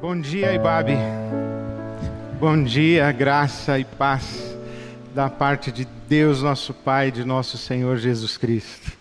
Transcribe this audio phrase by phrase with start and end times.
[0.00, 0.96] Bom dia, Ibabe.
[2.40, 4.56] Bom dia, graça e paz
[5.14, 8.92] da parte de Deus, nosso Pai, de nosso Senhor Jesus Cristo.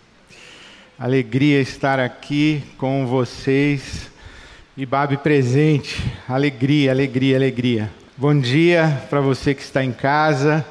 [1.00, 4.12] Alegria estar aqui com vocês.
[4.76, 6.04] Ibabe presente.
[6.28, 7.90] Alegria, alegria, alegria.
[8.18, 10.66] Bom dia para você que está em casa.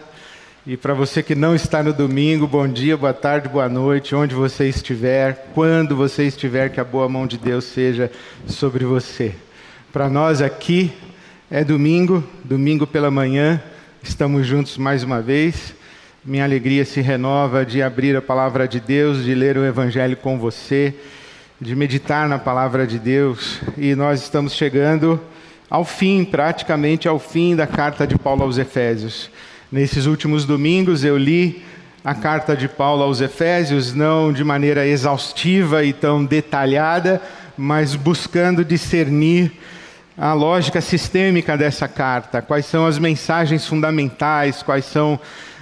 [0.67, 4.35] E para você que não está no domingo, bom dia, boa tarde, boa noite, onde
[4.35, 8.13] você estiver, quando você estiver, que a boa mão de Deus seja
[8.47, 9.35] sobre você.
[9.91, 10.93] Para nós aqui
[11.51, 13.59] é domingo, domingo pela manhã,
[14.03, 15.75] estamos juntos mais uma vez.
[16.23, 20.39] Minha alegria se renova de abrir a palavra de Deus, de ler o Evangelho com
[20.39, 20.95] você,
[21.59, 23.61] de meditar na palavra de Deus.
[23.79, 25.19] E nós estamos chegando
[25.71, 29.31] ao fim, praticamente ao fim da carta de Paulo aos Efésios.
[29.73, 31.65] Nesses últimos domingos eu li
[32.05, 37.23] a carta de Paulo aos Efésios, não de maneira exaustiva e tão detalhada,
[37.57, 39.51] mas buscando discernir
[40.19, 45.19] a lógica sistêmica dessa carta, quais são as mensagens fundamentais, quais são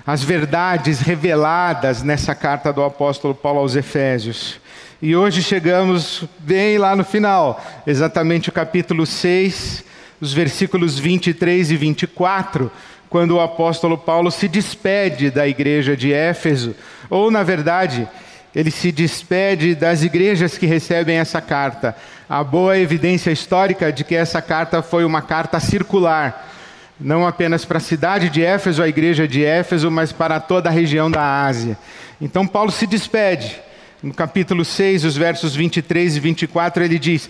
[0.07, 4.59] as verdades reveladas nessa carta do apóstolo Paulo aos Efésios.
[5.03, 9.85] E hoje chegamos bem lá no final, exatamente o capítulo 6,
[10.23, 12.73] os versículos 23 e 24,
[13.11, 16.75] quando o apóstolo Paulo se despede da igreja de Éfeso,
[17.11, 18.09] ou na verdade,
[18.57, 21.95] ele se despede das igrejas que recebem essa carta.
[22.27, 26.51] A boa evidência histórica de que essa carta foi uma carta circular,
[26.99, 30.73] não apenas para a cidade de Éfeso, a igreja de Éfeso, mas para toda a
[30.73, 31.77] região da Ásia.
[32.19, 33.61] Então Paulo se despede.
[34.03, 37.29] No capítulo 6, os versos 23 e 24, ele diz: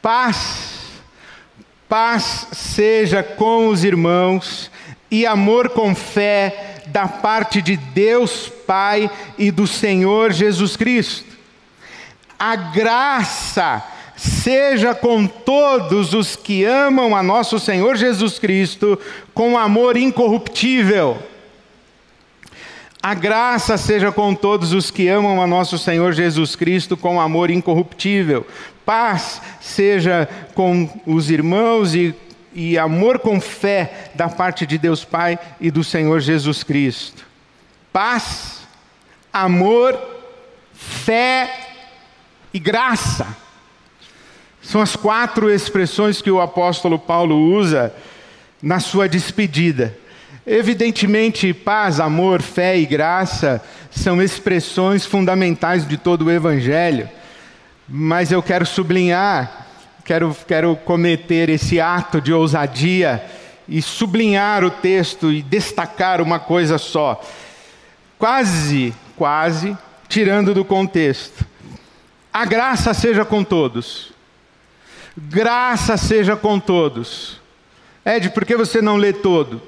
[0.00, 0.92] Paz,
[1.88, 4.70] paz seja com os irmãos
[5.10, 11.24] e amor com fé da parte de Deus Pai e do Senhor Jesus Cristo.
[12.38, 13.82] A graça
[14.16, 18.98] seja com todos os que amam a nosso Senhor Jesus Cristo
[19.32, 21.18] com amor incorruptível.
[23.00, 27.48] A graça seja com todos os que amam a nosso Senhor Jesus Cristo com amor
[27.48, 28.44] incorruptível.
[28.84, 32.14] Paz seja com os irmãos e
[32.52, 37.26] e amor com fé da parte de Deus Pai e do Senhor Jesus Cristo.
[37.92, 38.60] Paz,
[39.32, 39.98] amor,
[40.72, 41.68] fé
[42.52, 43.26] e graça.
[44.62, 47.94] São as quatro expressões que o apóstolo Paulo usa
[48.62, 49.96] na sua despedida.
[50.46, 57.08] Evidentemente, paz, amor, fé e graça são expressões fundamentais de todo o Evangelho,
[57.88, 59.67] mas eu quero sublinhar
[60.08, 63.22] quero, quero cometer esse ato de ousadia
[63.68, 67.22] e sublinhar o texto e destacar uma coisa só.
[68.18, 69.76] Quase, quase,
[70.08, 71.44] tirando do contexto.
[72.32, 74.10] A graça seja com todos.
[75.14, 77.38] Graça seja com todos.
[78.02, 79.60] Ed, por que você não lê todo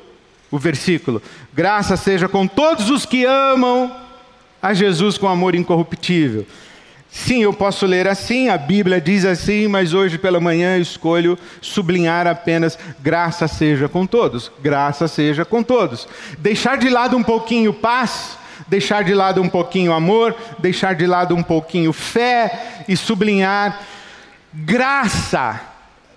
[0.51, 1.21] o versículo?
[1.53, 3.95] Graça seja com todos os que amam
[4.63, 6.47] a Jesus com amor incorruptível.
[7.13, 12.27] Sim, eu posso ler assim, a Bíblia diz assim, mas hoje pela manhã escolho sublinhar
[12.27, 16.07] apenas graça seja com todos, graça seja com todos.
[16.39, 18.39] Deixar de lado um pouquinho paz,
[18.69, 23.81] deixar de lado um pouquinho amor, deixar de lado um pouquinho fé e sublinhar
[24.55, 25.61] graça.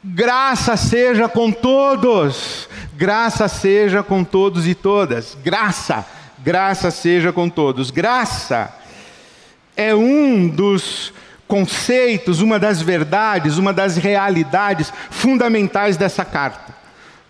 [0.03, 6.05] Graça seja com todos, graça seja com todos e todas, graça,
[6.39, 8.82] graça seja com todos, graça
[9.75, 11.13] é um dos
[11.47, 16.73] conceitos, uma das verdades, uma das realidades fundamentais dessa carta.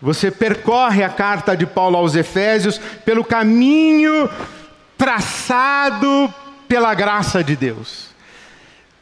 [0.01, 4.29] Você percorre a carta de Paulo aos Efésios pelo caminho
[4.97, 6.33] traçado
[6.67, 8.07] pela graça de Deus.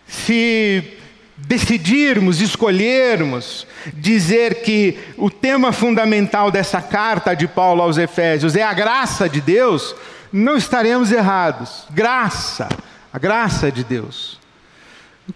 [0.08, 0.98] Se
[1.38, 8.74] decidirmos, escolhermos dizer que o tema fundamental dessa carta de Paulo aos Efésios é a
[8.74, 9.96] graça de Deus,
[10.32, 11.86] não estaremos errados.
[11.90, 12.70] Graça
[13.14, 14.40] a graça de Deus.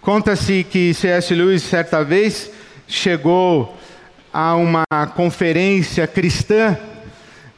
[0.01, 1.33] Conta-se que C.S.
[1.33, 2.49] Lewis, certa vez,
[2.87, 3.77] chegou
[4.33, 4.83] a uma
[5.15, 6.77] conferência cristã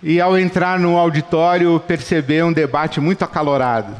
[0.01, 3.95] e, ao entrar no auditório, percebeu um debate muito acalorado.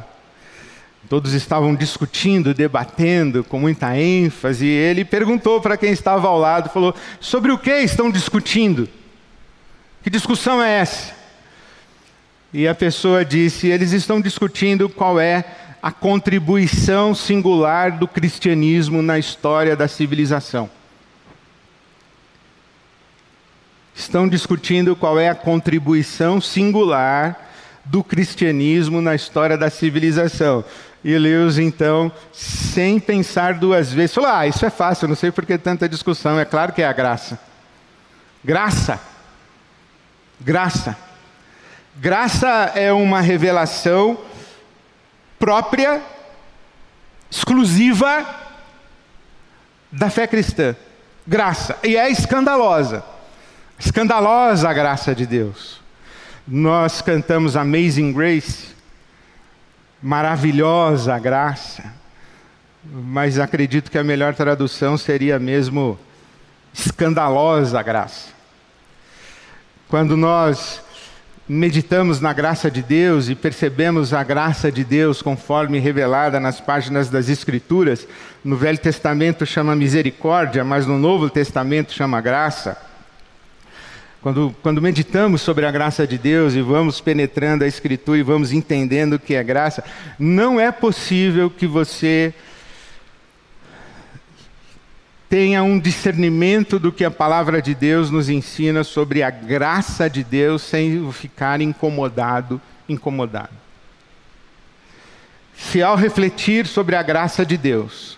[1.08, 6.70] Todos estavam discutindo, debatendo com muita ênfase, e ele perguntou para quem estava ao lado,
[6.70, 8.90] falou: "Sobre o que estão discutindo?
[10.04, 11.14] Que discussão é essa?"
[12.52, 15.46] E a pessoa disse: "Eles estão discutindo qual é
[15.82, 20.70] a contribuição singular do cristianismo na história da civilização.
[23.96, 27.50] Estão discutindo qual é a contribuição singular
[27.86, 30.64] do cristianismo na história da civilização.
[31.04, 35.46] E Lewis, então, sem pensar duas vezes, falou: Ah, isso é fácil, não sei por
[35.46, 37.40] que tanta discussão, é claro que é a graça.
[38.44, 39.00] Graça.
[40.40, 40.98] Graça.
[41.96, 44.20] Graça é uma revelação
[45.40, 46.02] própria,
[47.30, 48.26] exclusiva
[49.92, 50.76] da fé cristã.
[51.26, 51.78] Graça.
[51.84, 53.04] E é escandalosa.
[53.80, 55.80] Escandalosa a graça de Deus.
[56.48, 58.70] Nós cantamos Amazing Grace,
[60.02, 61.94] maravilhosa graça,
[62.84, 66.00] mas acredito que a melhor tradução seria mesmo
[66.74, 68.30] escandalosa graça.
[69.90, 70.82] Quando nós
[71.48, 77.10] meditamos na graça de Deus e percebemos a graça de Deus conforme revelada nas páginas
[77.10, 78.06] das Escrituras,
[78.44, 82.78] no Velho Testamento chama misericórdia, mas no Novo Testamento chama graça.
[84.22, 88.52] Quando, quando meditamos sobre a graça de Deus e vamos penetrando a Escritura e vamos
[88.52, 89.84] entendendo o que é graça,
[90.20, 92.34] não é possível que você
[95.30, 100.24] tenha um discernimento do que a palavra de Deus nos ensina sobre a graça de
[100.24, 103.56] Deus sem ficar incomodado, incomodado.
[105.56, 108.18] Se ao refletir sobre a graça de Deus,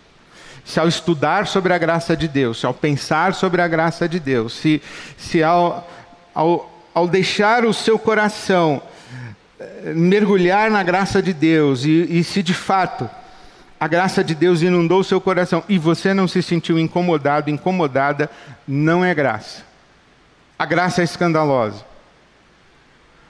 [0.63, 4.19] se ao estudar sobre a graça de Deus, se ao pensar sobre a graça de
[4.19, 4.81] Deus, se,
[5.17, 5.89] se ao,
[6.35, 8.81] ao, ao deixar o seu coração
[9.59, 13.09] eh, mergulhar na graça de Deus e, e se de fato
[13.79, 18.29] a graça de Deus inundou o seu coração e você não se sentiu incomodado, incomodada,
[18.67, 19.63] não é graça.
[20.57, 21.85] A graça é escandalosa.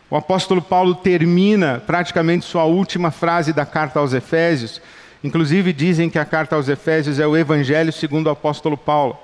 [0.09, 4.81] O apóstolo Paulo termina praticamente sua última frase da carta aos Efésios.
[5.23, 9.19] Inclusive dizem que a carta aos Efésios é o evangelho segundo o apóstolo Paulo.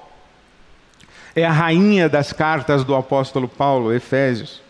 [1.36, 4.62] É a rainha das cartas do apóstolo Paulo, Efésios.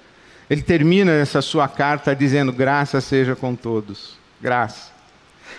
[0.50, 4.18] Ele termina essa sua carta dizendo: graça seja com todos.
[4.40, 4.95] Graça.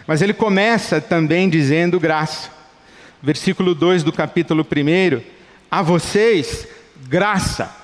[0.07, 2.51] Mas ele começa também dizendo graça.
[3.23, 5.23] Versículo 2 do capítulo 1:
[5.71, 6.69] A vocês,
[7.09, 7.75] graça.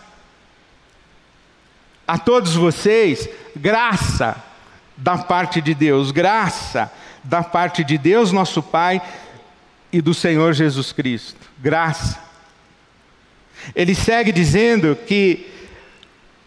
[2.06, 4.42] A todos vocês, graça
[4.96, 6.92] da parte de Deus, graça
[7.24, 9.00] da parte de Deus, nosso Pai,
[9.92, 11.38] e do Senhor Jesus Cristo.
[11.58, 12.18] Graça.
[13.74, 15.48] Ele segue dizendo que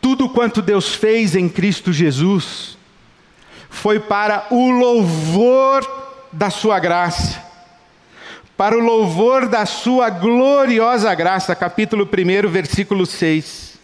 [0.02, 2.75] tudo quanto Deus fez em Cristo Jesus,
[3.76, 5.86] foi para o louvor
[6.32, 7.44] da sua graça,
[8.56, 13.78] para o louvor da sua gloriosa graça, capítulo 1, versículo 6.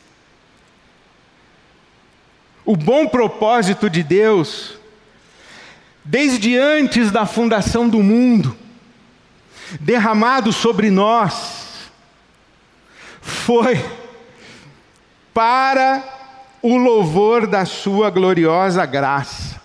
[2.63, 4.79] O bom propósito de Deus,
[6.05, 8.55] desde antes da fundação do mundo,
[9.79, 11.91] derramado sobre nós,
[13.21, 13.85] foi
[15.33, 16.01] para
[16.61, 19.60] o louvor da sua gloriosa graça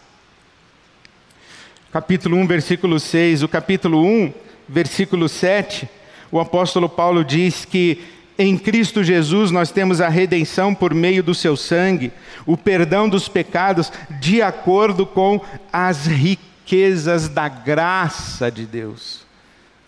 [1.97, 4.31] capítulo 1, versículo 6, o capítulo 1,
[4.69, 5.89] versículo 7,
[6.31, 8.05] o apóstolo Paulo diz que
[8.39, 12.13] em Cristo Jesus nós temos a redenção por meio do seu sangue,
[12.45, 13.91] o perdão dos pecados,
[14.21, 15.41] de acordo com
[15.73, 19.25] as riquezas da graça de Deus.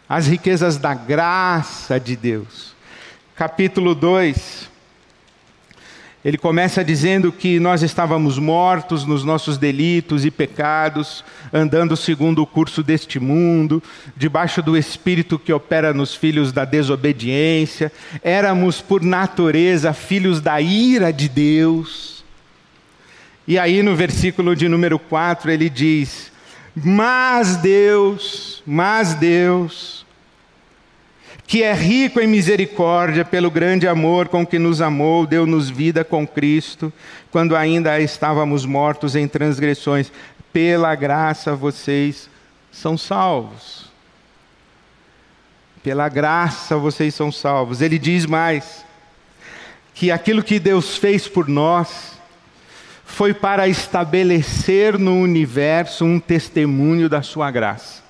[0.08, 2.75] As riquezas da graça de Deus.
[3.37, 4.68] Capítulo 2,
[6.25, 12.47] ele começa dizendo que nós estávamos mortos nos nossos delitos e pecados, andando segundo o
[12.47, 13.82] curso deste mundo,
[14.17, 17.93] debaixo do espírito que opera nos filhos da desobediência,
[18.23, 22.25] éramos por natureza filhos da ira de Deus.
[23.47, 26.33] E aí no versículo de número 4 ele diz:
[26.75, 29.98] Mas Deus, mas Deus,
[31.49, 36.26] que é rico em misericórdia, pelo grande amor com que nos amou, deu-nos vida com
[36.26, 36.93] Cristo,
[37.31, 40.12] quando ainda estávamos mortos em transgressões.
[40.52, 42.28] Pela graça vocês
[42.71, 43.90] são salvos.
[45.83, 47.81] Pela graça vocês são salvos.
[47.81, 48.85] Ele diz mais:
[49.95, 52.19] que aquilo que Deus fez por nós
[53.07, 58.08] foi para estabelecer no universo um testemunho da sua graça.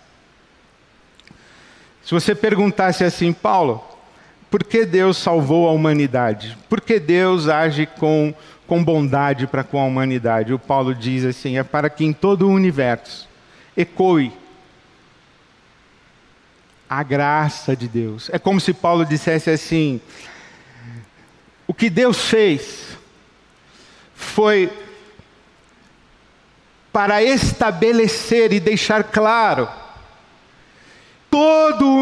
[2.08, 3.84] Se você perguntasse assim, Paulo,
[4.50, 6.56] por que Deus salvou a humanidade?
[6.66, 8.32] Por que Deus age com,
[8.66, 10.54] com bondade para com a humanidade?
[10.54, 13.28] O Paulo diz assim: é para que em todo o universo
[13.76, 14.32] ecoe
[16.88, 18.30] a graça de Deus.
[18.32, 20.00] É como se Paulo dissesse assim:
[21.66, 22.96] o que Deus fez
[24.14, 24.72] foi
[26.90, 29.68] para estabelecer e deixar claro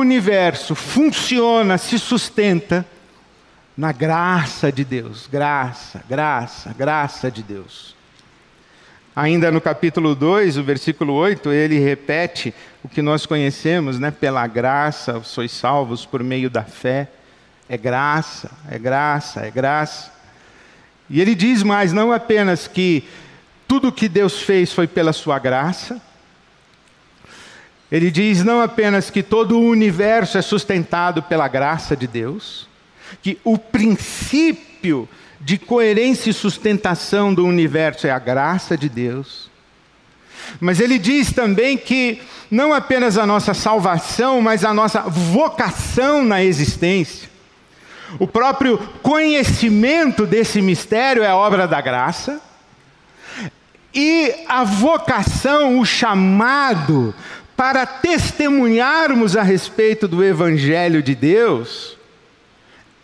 [0.07, 2.87] universo funciona, se sustenta
[3.77, 5.27] na graça de Deus.
[5.27, 7.95] Graça, graça, graça de Deus.
[9.15, 14.11] Ainda no capítulo 2, o versículo 8, ele repete o que nós conhecemos, né?
[14.11, 17.09] Pela graça sois salvos por meio da fé.
[17.69, 20.13] É graça, é graça, é graça.
[21.11, 23.09] E ele diz mais: não apenas que
[23.67, 26.01] tudo que Deus fez foi pela sua graça,
[27.91, 32.69] ele diz não apenas que todo o universo é sustentado pela graça de Deus,
[33.23, 35.09] que o princípio
[35.41, 39.49] de coerência e sustentação do universo é a graça de Deus,
[40.61, 46.43] mas ele diz também que não apenas a nossa salvação, mas a nossa vocação na
[46.43, 47.29] existência,
[48.19, 52.41] o próprio conhecimento desse mistério é obra da graça,
[53.93, 57.15] e a vocação, o chamado
[57.57, 61.97] para testemunharmos a respeito do Evangelho de Deus,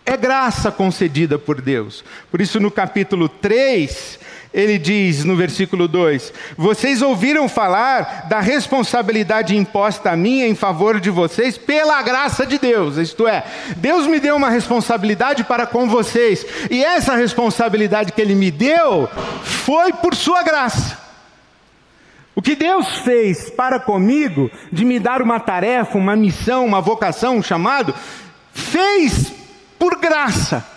[0.05, 2.05] é graça concedida por Deus.
[2.31, 4.19] Por isso, no capítulo 3,
[4.53, 11.01] ele diz no versículo 2: Vocês ouviram falar da responsabilidade imposta a mim em favor
[11.01, 13.45] de vocês pela graça de Deus, isto é,
[13.77, 19.09] Deus me deu uma responsabilidade para com vocês, e essa responsabilidade que Ele me deu
[19.43, 21.02] foi por Sua graça.
[22.35, 27.37] O que Deus fez para comigo, de me dar uma tarefa, uma missão, uma vocação,
[27.37, 27.95] um chamado,
[28.53, 29.33] fez
[29.79, 30.72] por graça.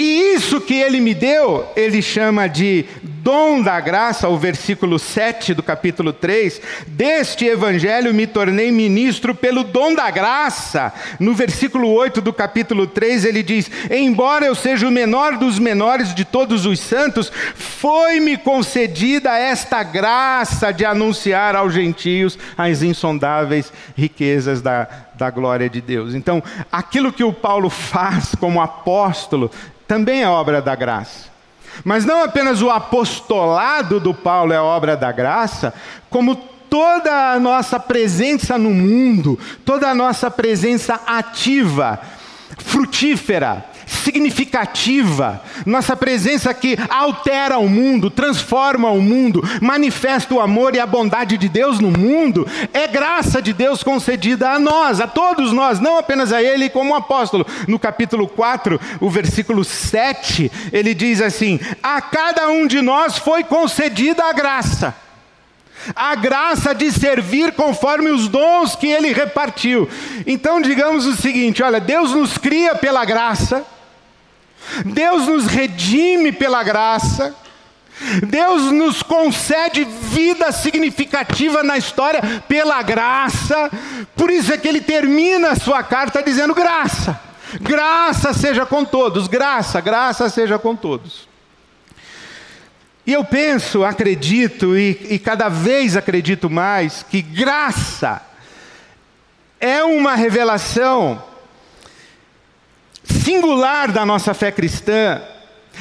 [0.00, 5.54] E isso que ele me deu, ele chama de dom da graça, o versículo 7
[5.54, 6.60] do capítulo 3.
[6.86, 10.92] Deste evangelho me tornei ministro pelo dom da graça.
[11.18, 16.14] No versículo 8 do capítulo 3, ele diz: Embora eu seja o menor dos menores
[16.14, 24.62] de todos os santos, foi-me concedida esta graça de anunciar aos gentios as insondáveis riquezas
[24.62, 26.14] da, da glória de Deus.
[26.14, 26.40] Então,
[26.70, 29.50] aquilo que o Paulo faz como apóstolo,
[29.88, 31.28] também é obra da graça.
[31.82, 35.72] Mas não apenas o apostolado do Paulo é obra da graça,
[36.10, 41.98] como toda a nossa presença no mundo, toda a nossa presença ativa,
[42.58, 50.80] frutífera, significativa, nossa presença que altera o mundo, transforma o mundo, manifesta o amor e
[50.80, 55.52] a bondade de Deus no mundo, é graça de Deus concedida a nós, a todos
[55.52, 57.46] nós, não apenas a Ele como apóstolo.
[57.66, 63.42] No capítulo 4, o versículo 7, ele diz assim: A cada um de nós foi
[63.42, 64.94] concedida a graça
[65.94, 69.88] a graça de servir conforme os dons que ele repartiu.
[70.26, 73.64] Então, digamos o seguinte: olha, Deus nos cria pela graça,
[74.84, 77.34] Deus nos redime pela graça,
[78.26, 83.70] Deus nos concede vida significativa na história pela graça,
[84.14, 87.20] por isso é que ele termina a sua carta dizendo graça.
[87.60, 91.26] Graça seja com todos, graça, graça seja com todos.
[93.06, 98.20] E eu penso, acredito e, e cada vez acredito mais que graça
[99.58, 101.22] é uma revelação
[103.08, 105.20] singular da nossa fé cristã,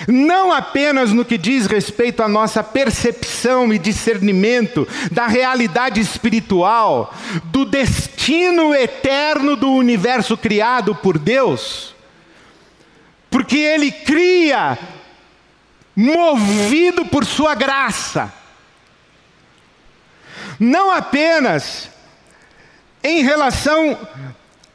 [0.07, 7.13] não apenas no que diz respeito à nossa percepção e discernimento da realidade espiritual,
[7.46, 11.96] do destino eterno do universo criado por Deus,
[13.29, 14.77] porque Ele cria,
[15.96, 18.31] movido por Sua graça,
[20.60, 21.89] não apenas
[23.03, 23.98] em relação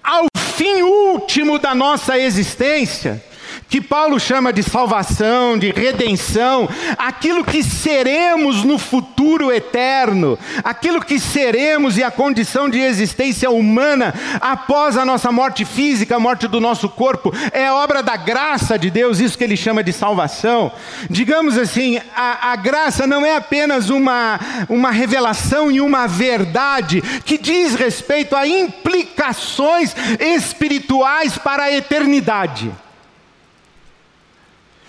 [0.03, 3.23] ao fim último da nossa existência,
[3.73, 11.19] que Paulo chama de salvação, de redenção, aquilo que seremos no futuro eterno, aquilo que
[11.19, 14.13] seremos e a condição de existência humana
[14.43, 18.91] após a nossa morte física, a morte do nosso corpo, é obra da graça de
[18.91, 20.71] Deus, isso que ele chama de salvação.
[21.09, 24.39] Digamos assim, a, a graça não é apenas uma,
[24.69, 32.71] uma revelação e uma verdade que diz respeito a implicações espirituais para a eternidade.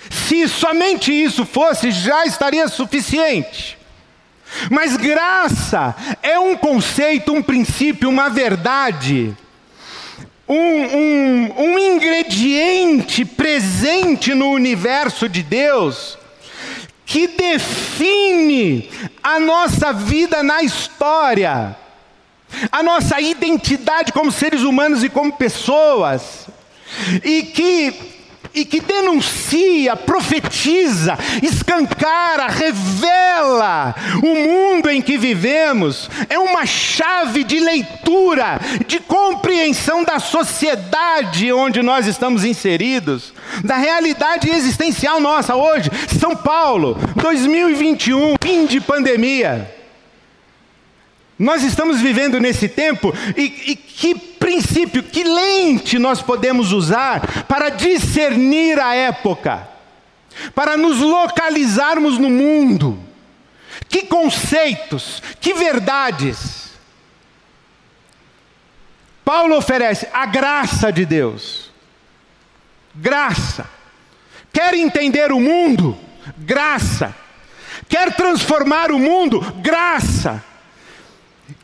[0.10, 3.77] Se somente isso fosse, já estaria suficiente.
[4.69, 9.36] Mas graça é um conceito, um princípio, uma verdade,
[10.48, 16.17] um, um, um ingrediente presente no universo de Deus
[17.05, 18.89] que define
[19.22, 21.75] a nossa vida na história,
[22.72, 26.48] a nossa identidade como seres humanos e como pessoas,
[27.24, 28.12] e que
[28.53, 37.60] e que denuncia, profetiza, escancara, revela o mundo em que vivemos, é uma chave de
[37.60, 43.33] leitura, de compreensão da sociedade onde nós estamos inseridos,
[43.63, 45.89] da realidade existencial nossa hoje.
[46.19, 49.82] São Paulo, 2021, fim de pandemia.
[51.37, 57.69] Nós estamos vivendo nesse tempo e, e que princípio, que lente nós podemos usar para
[57.69, 59.67] discernir a época,
[60.53, 62.99] para nos localizarmos no mundo?
[63.89, 66.71] Que conceitos, que verdades?
[69.25, 71.71] Paulo oferece a graça de Deus.
[72.93, 73.67] Graça.
[74.51, 75.97] Quer entender o mundo?
[76.37, 77.15] Graça.
[77.89, 79.39] Quer transformar o mundo?
[79.61, 80.43] Graça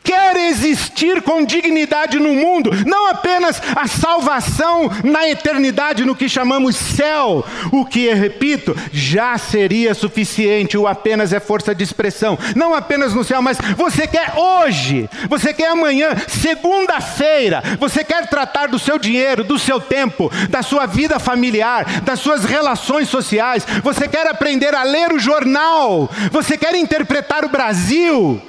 [0.02, 6.76] quer existir com dignidade no mundo, não apenas a salvação na eternidade, no que chamamos
[6.76, 13.14] céu, o que, repito, já seria suficiente, ou apenas é força de expressão, não apenas
[13.14, 18.98] no céu, mas você quer hoje, você quer amanhã, segunda-feira, você quer tratar do seu
[18.98, 24.74] dinheiro, do seu tempo, da sua vida familiar, das suas relações sociais, você quer aprender
[24.74, 28.40] a ler o jornal, você quer interpretar o Brasil.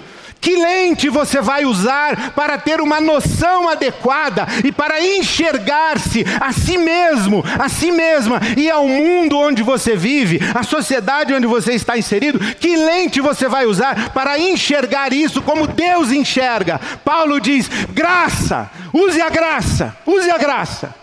[0.42, 6.80] Que lente você vai usar para ter uma noção adequada e para enxergar-se a si
[6.80, 11.96] mesmo, a si mesma e ao mundo onde você vive, a sociedade onde você está
[11.96, 12.40] inserido?
[12.56, 16.82] Que lente você vai usar para enxergar isso como Deus enxerga?
[17.06, 21.01] Paulo diz: graça, use a graça, use a graça.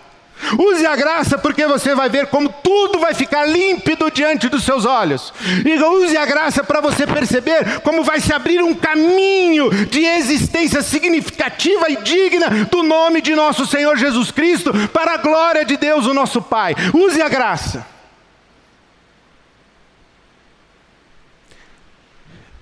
[0.59, 4.85] Use a graça porque você vai ver como tudo vai ficar límpido diante dos seus
[4.85, 5.33] olhos.
[5.65, 10.83] E use a graça para você perceber como vai se abrir um caminho de existência
[10.83, 16.07] significativa e digna do nome de nosso Senhor Jesus Cristo para a glória de Deus,
[16.07, 16.75] o nosso Pai.
[16.95, 17.99] Use a graça.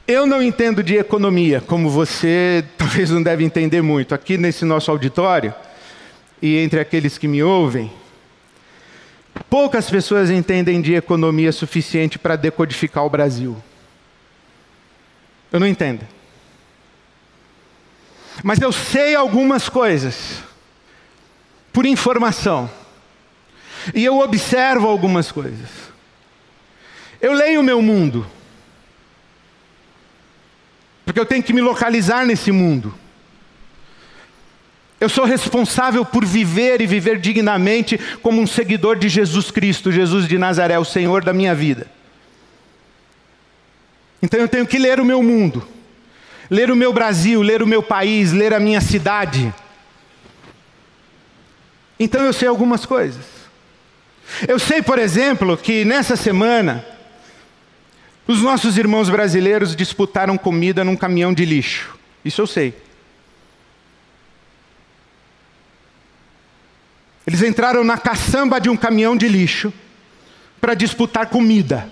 [0.09, 4.15] Eu não entendo de economia, como você talvez não deve entender muito.
[4.15, 5.53] Aqui nesse nosso auditório,
[6.41, 7.93] e entre aqueles que me ouvem,
[9.49, 13.57] poucas pessoas entendem de economia suficiente para decodificar o Brasil.
[15.53, 16.07] Eu não entendo.
[18.43, 20.43] Mas eu sei algumas coisas,
[21.73, 22.71] por informação.
[23.95, 25.69] E eu observo algumas coisas.
[27.21, 28.27] Eu leio o meu mundo.
[31.05, 32.95] Porque eu tenho que me localizar nesse mundo.
[34.99, 40.27] Eu sou responsável por viver e viver dignamente como um seguidor de Jesus Cristo, Jesus
[40.27, 41.87] de Nazaré, o Senhor da minha vida.
[44.23, 45.67] Então eu tenho que ler o meu mundo,
[46.51, 49.53] ler o meu Brasil, ler o meu país, ler a minha cidade.
[52.01, 53.25] Então eu sei algumas coisas.
[54.49, 56.85] Eu sei, por exemplo, que nessa semana,
[58.27, 61.97] os nossos irmãos brasileiros disputaram comida num caminhão de lixo.
[62.25, 62.86] Isso eu sei.
[67.27, 69.73] Eles entraram na caçamba de um caminhão de lixo
[70.61, 71.91] para disputar comida.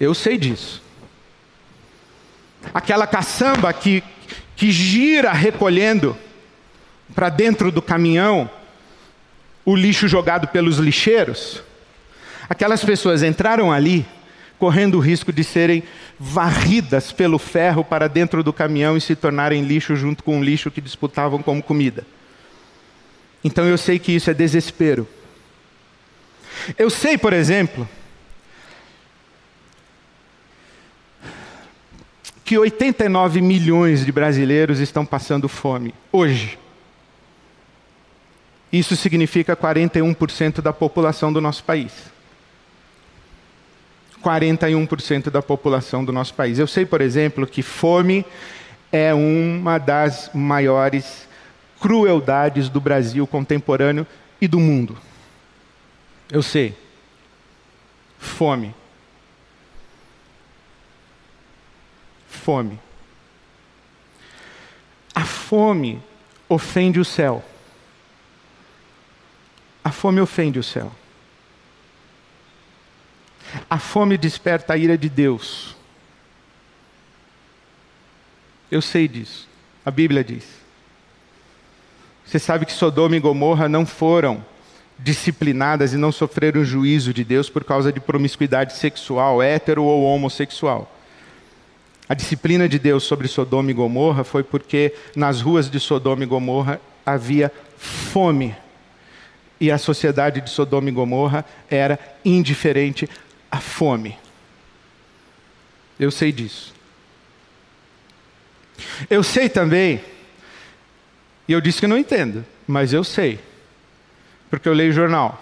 [0.00, 0.82] Eu sei disso.
[2.72, 4.02] Aquela caçamba que,
[4.56, 6.16] que gira recolhendo
[7.14, 8.50] para dentro do caminhão
[9.64, 11.62] o lixo jogado pelos lixeiros.
[12.48, 14.04] Aquelas pessoas entraram ali
[14.58, 15.82] correndo o risco de serem
[16.18, 20.70] varridas pelo ferro para dentro do caminhão e se tornarem lixo junto com o lixo
[20.70, 22.04] que disputavam como comida.
[23.44, 25.06] Então eu sei que isso é desespero.
[26.78, 27.86] Eu sei, por exemplo,
[32.42, 36.58] que 89 milhões de brasileiros estão passando fome hoje.
[38.72, 41.92] Isso significa 41% da população do nosso país.
[44.22, 46.58] 41% da população do nosso país.
[46.58, 48.24] Eu sei, por exemplo, que fome
[48.90, 51.28] é uma das maiores
[51.84, 54.06] crueldades do Brasil contemporâneo
[54.40, 54.96] e do mundo.
[56.30, 56.74] Eu sei.
[58.18, 58.74] Fome.
[62.26, 62.80] Fome.
[65.14, 66.02] A fome
[66.48, 67.44] ofende o céu.
[69.84, 70.90] A fome ofende o céu.
[73.68, 75.76] A fome desperta a ira de Deus.
[78.70, 79.46] Eu sei disso.
[79.84, 80.63] A Bíblia diz.
[82.34, 84.44] Você sabe que Sodoma e Gomorra não foram
[84.98, 90.92] disciplinadas e não sofreram juízo de Deus por causa de promiscuidade sexual, hétero ou homossexual.
[92.08, 96.26] A disciplina de Deus sobre Sodoma e Gomorra foi porque nas ruas de Sodoma e
[96.26, 98.52] Gomorra havia fome.
[99.60, 103.08] E a sociedade de Sodoma e Gomorra era indiferente
[103.48, 104.18] à fome.
[106.00, 106.74] Eu sei disso.
[109.08, 110.00] Eu sei também
[111.46, 113.38] e eu disse que não entendo, mas eu sei,
[114.50, 115.40] porque eu leio jornal.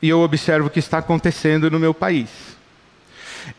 [0.00, 2.28] E eu observo o que está acontecendo no meu país.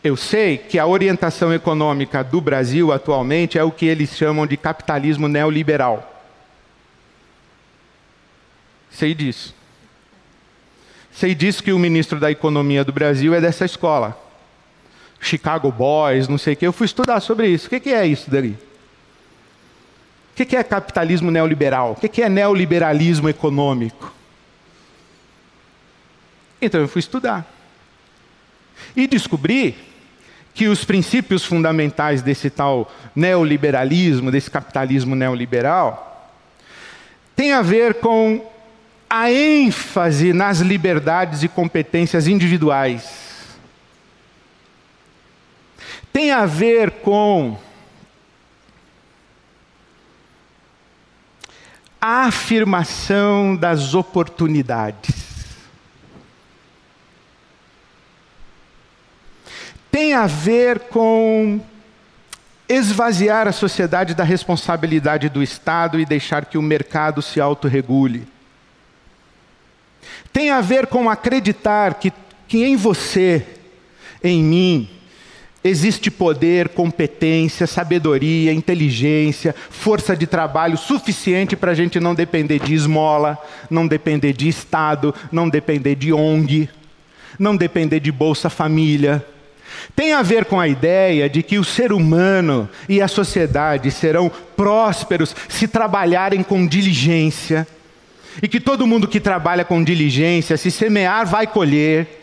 [0.04, 4.58] Eu sei que a orientação econômica do Brasil atualmente é o que eles chamam de
[4.58, 6.10] capitalismo neoliberal.
[8.92, 9.56] Sei disso.
[11.12, 14.20] Sei disso que o ministro da Economia do Brasil é dessa escola.
[15.20, 16.68] Chicago Boys, não sei o quê.
[16.68, 17.68] Eu fui estudar sobre isso.
[17.68, 18.58] O que é isso dali?
[20.34, 21.92] O que é capitalismo neoliberal?
[21.92, 24.12] O que é neoliberalismo econômico?
[26.60, 27.46] Então eu fui estudar.
[28.96, 29.78] E descobri
[30.56, 36.32] que os princípios fundamentais desse tal neoliberalismo, desse capitalismo neoliberal,
[37.36, 38.44] têm a ver com
[39.10, 43.24] a ênfase nas liberdades e competências individuais.
[46.12, 47.58] Tem a ver com
[52.06, 55.16] a afirmação das oportunidades.
[59.90, 61.62] Tem a ver com
[62.68, 68.28] esvaziar a sociedade da responsabilidade do Estado e deixar que o mercado se autorregule.
[70.34, 72.12] Tem a ver com acreditar que,
[72.50, 73.48] que em você,
[74.22, 74.90] em mim,
[75.64, 82.74] existe poder, competência, sabedoria, inteligência, força de trabalho suficiente para a gente não depender de
[82.74, 83.38] esmola,
[83.70, 86.70] não depender de Estado, não depender de ONG,
[87.40, 89.26] não depender de Bolsa Família.
[89.96, 94.32] Tem a ver com a ideia de que o ser humano e a sociedade serão
[94.56, 97.68] prósperos se trabalharem com diligência
[98.42, 102.23] e que todo mundo que trabalha com diligência, se semear, vai colher.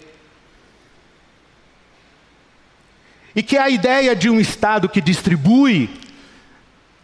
[3.34, 5.90] E que a ideia de um Estado que distribui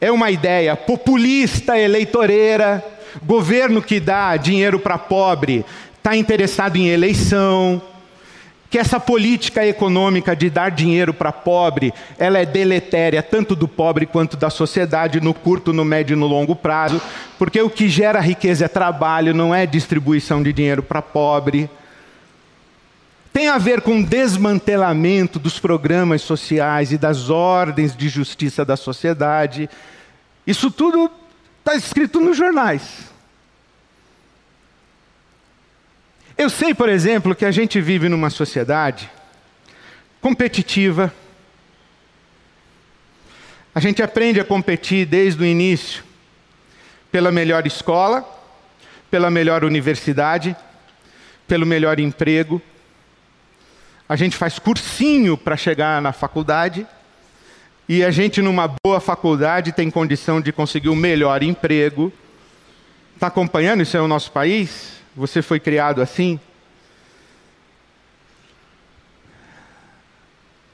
[0.00, 2.84] é uma ideia populista, eleitoreira,
[3.24, 5.64] governo que dá dinheiro para pobre,
[5.96, 7.80] está interessado em eleição,
[8.68, 14.06] que essa política econômica de dar dinheiro para pobre, ela é deletéria tanto do pobre
[14.06, 17.00] quanto da sociedade no curto, no médio e no longo prazo,
[17.38, 21.70] porque o que gera riqueza é trabalho, não é distribuição de dinheiro para pobre.
[23.36, 28.78] Tem a ver com o desmantelamento dos programas sociais e das ordens de justiça da
[28.78, 29.68] sociedade.
[30.46, 31.10] Isso tudo
[31.58, 33.12] está escrito nos jornais.
[36.38, 39.10] Eu sei, por exemplo, que a gente vive numa sociedade
[40.18, 41.12] competitiva.
[43.74, 46.02] A gente aprende a competir desde o início
[47.12, 48.26] pela melhor escola,
[49.10, 50.56] pela melhor universidade,
[51.46, 52.62] pelo melhor emprego.
[54.08, 56.86] A gente faz cursinho para chegar na faculdade.
[57.88, 62.12] E a gente, numa boa faculdade, tem condição de conseguir o melhor emprego.
[63.14, 63.82] Está acompanhando?
[63.82, 65.00] Isso é o nosso país?
[65.16, 66.38] Você foi criado assim?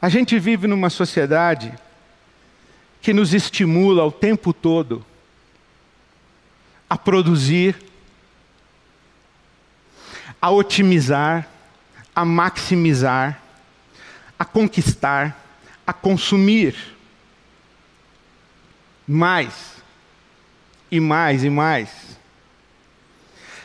[0.01, 1.73] A gente vive numa sociedade
[3.01, 5.05] que nos estimula o tempo todo
[6.91, 7.77] a produzir,
[10.41, 11.49] a otimizar,
[12.15, 13.41] a maximizar,
[14.39, 15.37] a conquistar,
[15.87, 16.75] a consumir
[19.07, 19.77] mais
[20.91, 22.19] e mais e mais.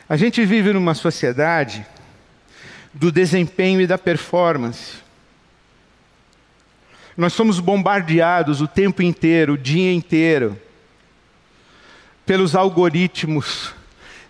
[0.10, 1.86] A gente vive numa sociedade
[2.94, 4.96] do desempenho e da performance.
[7.16, 10.60] Nós somos bombardeados o tempo inteiro, o dia inteiro,
[12.26, 13.74] pelos algoritmos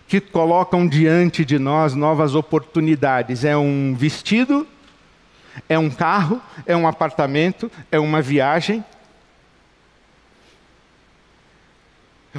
[0.08, 3.44] que colocam diante de nós novas oportunidades.
[3.44, 4.66] É um vestido,
[5.68, 8.82] é um carro, é um apartamento, é uma viagem.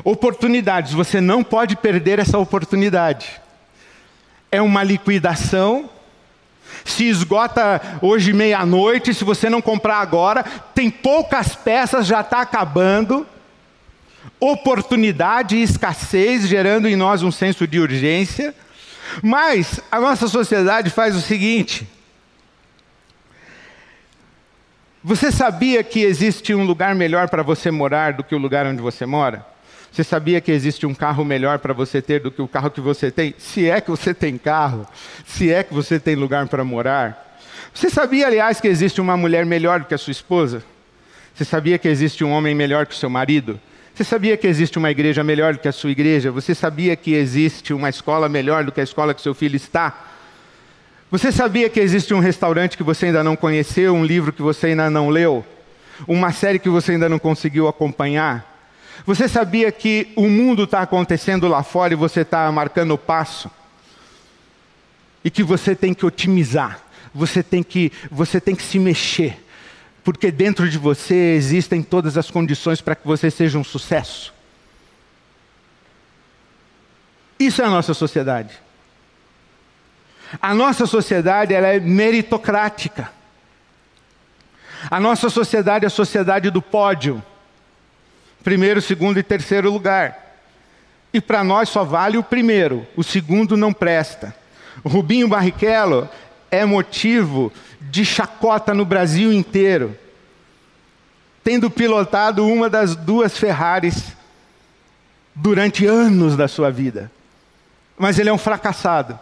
[0.04, 3.40] Oportunidades, você não pode perder essa oportunidade.
[4.52, 5.90] É uma liquidação.
[6.84, 13.28] Se esgota hoje meia-noite, se você não comprar agora, tem poucas peças, já está acabando.
[14.40, 18.54] Oportunidade e escassez, gerando em nós um senso de urgência.
[19.22, 21.88] Mas a nossa sociedade faz o seguinte:
[25.02, 28.82] você sabia que existe um lugar melhor para você morar do que o lugar onde
[28.82, 29.46] você mora?
[29.92, 32.82] Você sabia que existe um carro melhor para você ter do que o carro que
[32.82, 33.34] você tem?
[33.38, 34.86] Se é que você tem carro,
[35.26, 37.40] se é que você tem lugar para morar.
[37.74, 40.64] Você sabia, aliás, que existe uma mulher melhor do que a sua esposa?
[41.34, 43.60] Você sabia que existe um homem melhor que o seu marido?
[44.00, 46.32] Você sabia que existe uma igreja melhor do que a sua igreja?
[46.32, 50.08] Você sabia que existe uma escola melhor do que a escola que seu filho está?
[51.12, 54.68] Você sabia que existe um restaurante que você ainda não conheceu, um livro que você
[54.68, 55.46] ainda não leu,
[56.08, 58.64] uma série que você ainda não conseguiu acompanhar?
[59.06, 63.52] Você sabia que o mundo está acontecendo lá fora e você está marcando o passo?
[65.26, 66.80] E que você tem que otimizar,
[67.14, 69.44] você tem que, você tem que se mexer,
[70.12, 74.34] porque dentro de você existem todas as condições para que você seja um sucesso.
[77.40, 78.58] Isso é a nossa sociedade.
[80.42, 83.12] A nossa sociedade ela é meritocrática.
[84.90, 87.24] A nossa sociedade é a sociedade do pódio.
[88.44, 90.40] Primeiro, segundo e terceiro lugar.
[91.14, 94.36] E para nós só vale o primeiro, o segundo não presta.
[94.84, 96.10] Rubinho Barrichello
[96.50, 99.98] é motivo de chacota no Brasil inteiro,
[101.44, 104.14] tendo pilotado uma das duas Ferraris
[105.34, 107.12] durante anos da sua vida.
[107.98, 109.18] Mas ele é um fracassado.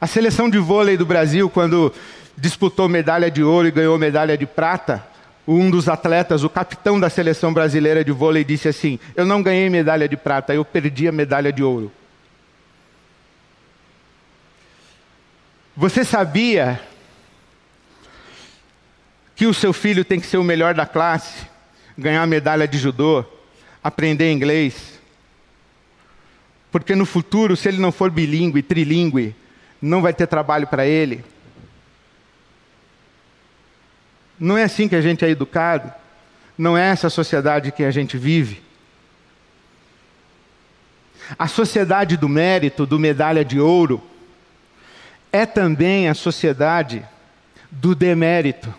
[0.00, 1.92] A seleção de vôlei do Brasil, quando
[2.36, 5.04] disputou medalha de ouro e ganhou medalha de prata,
[5.46, 9.68] um dos atletas, o capitão da seleção brasileira de vôlei, disse assim: Eu não ganhei
[9.68, 11.92] medalha de prata, eu perdi a medalha de ouro.
[15.76, 16.80] Você sabia
[19.34, 21.46] que o seu filho tem que ser o melhor da classe,
[21.98, 23.24] ganhar a medalha de judô,
[23.82, 25.00] aprender inglês?
[26.70, 29.34] Porque no futuro, se ele não for bilíngue, trilíngue,
[29.82, 31.24] não vai ter trabalho para ele.
[34.38, 35.92] Não é assim que a gente é educado.
[36.56, 38.62] Não é essa sociedade que a gente vive.
[41.38, 44.02] A sociedade do mérito, do medalha de ouro,
[45.34, 47.04] é também a sociedade
[47.68, 48.72] do demérito.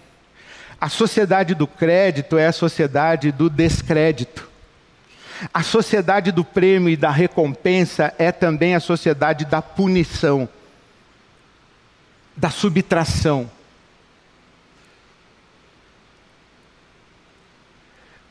[0.80, 4.48] A sociedade do crédito é a sociedade do descrédito.
[5.54, 10.48] A sociedade do prêmio e da recompensa é também a sociedade da punição,
[12.38, 13.52] da subtração.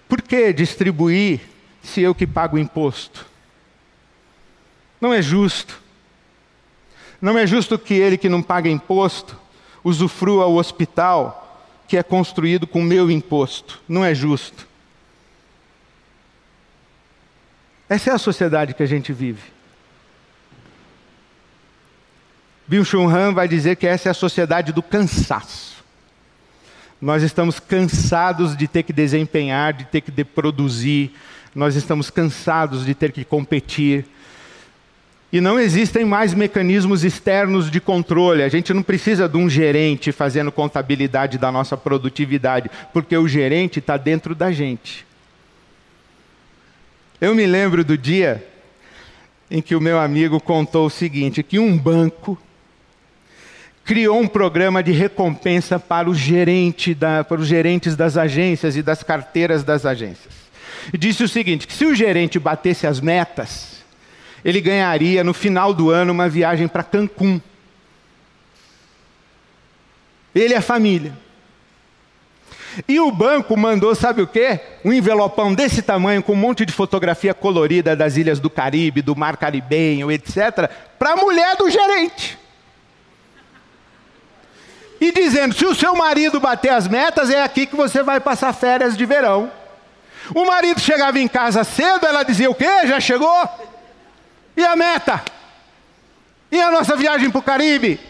[0.08, 1.42] Por que distribuir
[1.82, 3.26] se eu que pago imposto?
[4.98, 5.83] Não é justo.
[7.24, 9.40] Não é justo que ele que não paga imposto
[9.82, 11.58] usufrua o hospital
[11.88, 13.80] que é construído com meu imposto.
[13.88, 14.68] Não é justo.
[17.88, 19.40] Essa é a sociedade que a gente vive.
[22.68, 25.82] Bill Chun Han vai dizer que essa é a sociedade do cansaço.
[27.00, 31.14] Nós estamos cansados de ter que desempenhar, de ter que produzir,
[31.54, 34.04] nós estamos cansados de ter que competir.
[35.34, 38.44] E não existem mais mecanismos externos de controle.
[38.44, 43.80] A gente não precisa de um gerente fazendo contabilidade da nossa produtividade, porque o gerente
[43.80, 45.04] está dentro da gente.
[47.20, 48.46] Eu me lembro do dia
[49.50, 52.40] em que o meu amigo contou o seguinte: que um banco
[53.84, 58.82] criou um programa de recompensa para, o gerente da, para os gerentes das agências e
[58.84, 60.32] das carteiras das agências.
[60.92, 63.73] E disse o seguinte: que se o gerente batesse as metas,
[64.44, 67.40] ele ganharia no final do ano uma viagem para Cancún.
[70.34, 71.16] Ele e a família.
[72.88, 74.60] E o banco mandou, sabe o quê?
[74.84, 79.14] Um envelopão desse tamanho, com um monte de fotografia colorida das ilhas do Caribe, do
[79.14, 82.36] Mar Caribenho, etc., para a mulher do gerente
[85.00, 88.52] e dizendo: se o seu marido bater as metas, é aqui que você vai passar
[88.52, 89.50] férias de verão.
[90.34, 92.86] O marido chegava em casa cedo, ela dizia: o quê?
[92.86, 93.48] Já chegou?
[94.56, 95.22] E a meta?
[96.50, 98.00] E a nossa viagem para o Caribe?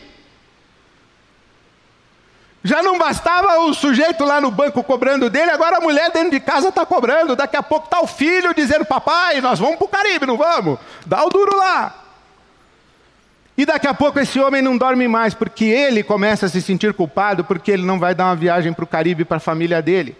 [2.63, 6.41] Já não bastava o sujeito lá no banco cobrando dele, agora a mulher dentro de
[6.41, 7.37] casa está cobrando.
[7.37, 10.79] Daqui a pouco está o filho dizendo: Papai, nós vamos para o Caribe, não vamos?
[11.05, 11.95] Dá o duro lá.
[13.57, 16.95] E daqui a pouco esse homem não dorme mais, porque ele começa a se sentir
[16.95, 20.17] culpado, porque ele não vai dar uma viagem para o Caribe para a família dele.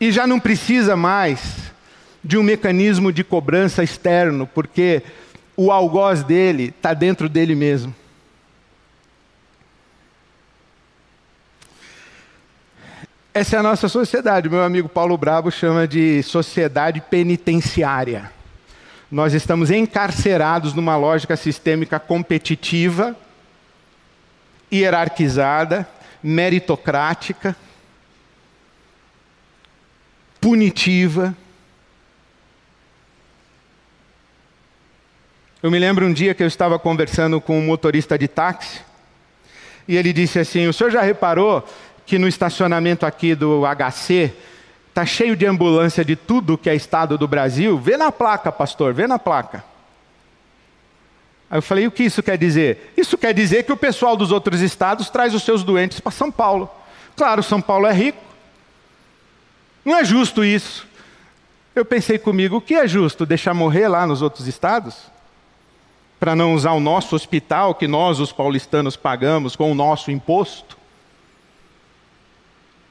[0.00, 1.63] E já não precisa mais
[2.24, 5.02] de um mecanismo de cobrança externo, porque
[5.56, 7.94] o algoz dele está dentro dele mesmo.
[13.34, 14.48] Essa é a nossa sociedade.
[14.48, 18.32] Meu amigo Paulo Brabo chama de sociedade penitenciária
[19.14, 23.16] nós estamos encarcerados numa lógica sistêmica competitiva,
[24.72, 25.88] hierarquizada,
[26.20, 27.54] meritocrática,
[30.40, 31.32] punitiva.
[35.64, 38.82] Eu me lembro um dia que eu estava conversando com um motorista de táxi
[39.88, 41.66] e ele disse assim: O senhor já reparou
[42.04, 44.30] que no estacionamento aqui do HC
[44.90, 47.78] Está cheio de ambulância de tudo que é estado do Brasil.
[47.78, 49.64] Vê na placa, pastor, vê na placa.
[51.50, 52.92] Aí eu falei: o que isso quer dizer?
[52.94, 56.30] Isso quer dizer que o pessoal dos outros estados traz os seus doentes para São
[56.30, 56.70] Paulo.
[57.16, 58.22] Claro, São Paulo é rico.
[59.82, 60.86] Não é justo isso.
[61.74, 63.24] Eu pensei comigo: o que é justo?
[63.24, 65.13] Deixar morrer lá nos outros estados?
[66.24, 70.78] Para não usar o nosso hospital, que nós, os paulistanos, pagamos com o nosso imposto.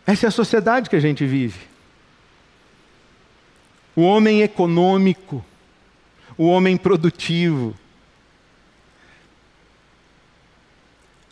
[0.05, 1.61] Essa é a sociedade que a gente vive.
[3.95, 5.43] O homem econômico,
[6.37, 7.75] o homem produtivo.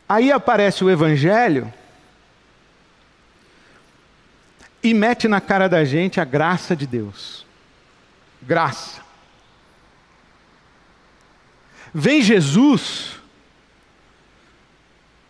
[0.09, 1.71] Aí aparece o Evangelho
[4.81, 7.45] e mete na cara da gente a graça de Deus.
[8.41, 9.10] Graça.
[11.93, 13.19] Vem Jesus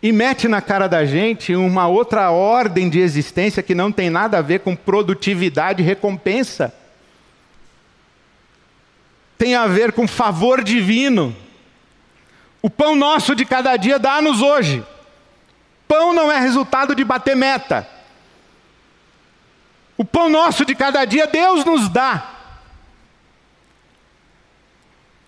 [0.02, 4.38] e mete na cara da gente uma outra ordem de existência que não tem nada
[4.38, 6.74] a ver com produtividade e recompensa.
[9.38, 11.34] Tem a ver com favor divino.
[12.60, 14.84] O pão nosso de cada dia dá-nos hoje.
[15.86, 17.88] Pão não é resultado de bater meta.
[19.96, 22.31] O pão nosso de cada dia Deus nos dá.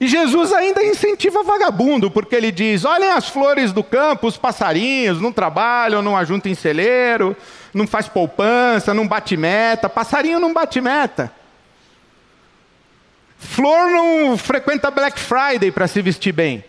[0.01, 5.21] E Jesus ainda incentiva vagabundo, porque ele diz: olhem as flores do campo, os passarinhos,
[5.21, 7.37] não trabalham, não ajuntam em celeiro,
[7.73, 9.89] não faz poupança, não bate meta.
[9.89, 11.33] Passarinho não bate meta.
[13.39, 16.65] Flor não frequenta Black Friday para se vestir bem.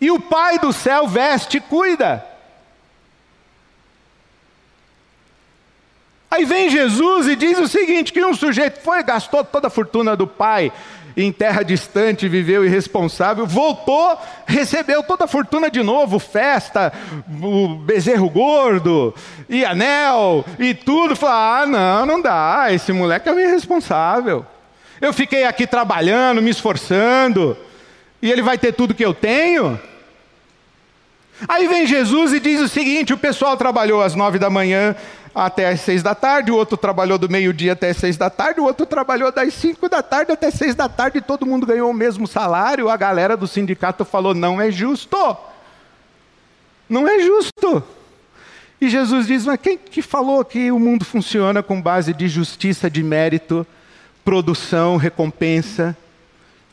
[0.00, 2.26] E o Pai do céu veste e cuida.
[6.32, 10.16] Aí vem Jesus e diz o seguinte: que um sujeito foi, gastou toda a fortuna
[10.16, 10.72] do pai
[11.16, 16.92] em terra distante, viveu irresponsável, voltou, recebeu toda a fortuna de novo, festa,
[17.42, 19.14] o bezerro gordo,
[19.48, 21.14] e anel, e tudo.
[21.16, 24.46] Falou: ah, não, não dá, esse moleque é irresponsável.
[25.00, 27.56] Eu fiquei aqui trabalhando, me esforçando,
[28.20, 29.78] e ele vai ter tudo que eu tenho?
[31.48, 34.94] Aí vem Jesus e diz o seguinte: o pessoal trabalhou às nove da manhã,
[35.34, 38.60] até às seis da tarde, o outro trabalhou do meio-dia até às seis da tarde,
[38.60, 41.90] o outro trabalhou das cinco da tarde até seis da tarde, e todo mundo ganhou
[41.90, 42.88] o mesmo salário.
[42.88, 45.36] A galera do sindicato falou: não é justo.
[46.88, 47.82] Não é justo.
[48.80, 52.90] E Jesus diz: mas quem que falou que o mundo funciona com base de justiça,
[52.90, 53.66] de mérito,
[54.24, 55.96] produção, recompensa?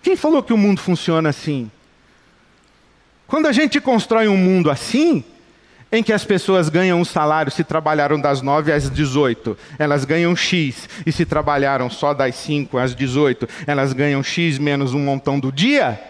[0.01, 1.71] Quem falou que o mundo funciona assim?
[3.29, 5.23] Quando a gente constrói um mundo assim,
[5.91, 10.35] em que as pessoas ganham um salário se trabalharam das 9 às 18, elas ganham
[10.35, 15.39] X, e se trabalharam só das 5 às 18, elas ganham X menos um montão
[15.39, 16.01] do dia.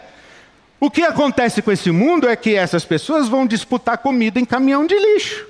[0.79, 4.87] O que acontece com esse mundo é que essas pessoas vão disputar comida em caminhão
[4.87, 5.45] de lixo.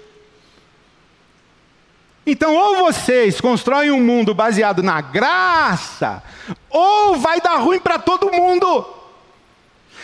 [2.26, 6.24] Então, ou vocês constroem um mundo baseado na graça,
[6.68, 8.99] ou vai dar ruim para todo mundo.